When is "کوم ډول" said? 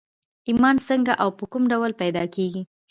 1.51-1.91